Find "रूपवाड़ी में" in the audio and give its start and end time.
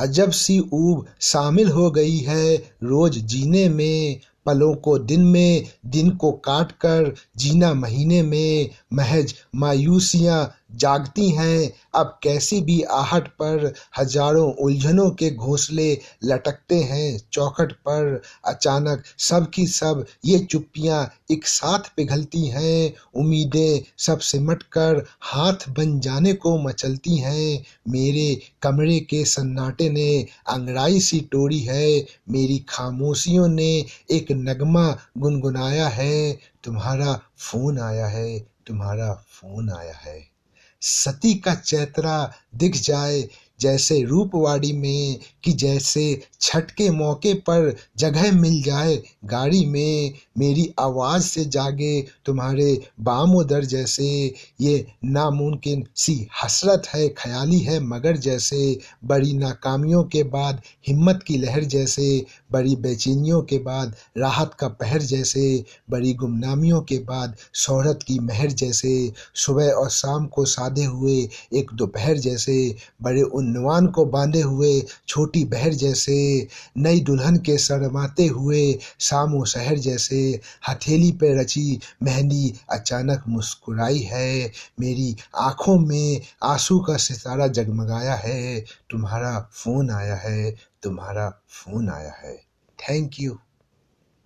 44.02-45.18